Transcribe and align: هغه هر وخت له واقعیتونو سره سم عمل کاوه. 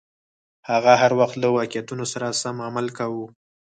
هغه 0.69 0.93
هر 1.01 1.11
وخت 1.19 1.35
له 1.43 1.47
واقعیتونو 1.57 2.03
سره 2.13 2.27
سم 2.41 2.55
عمل 2.67 2.87
کاوه. 2.97 3.25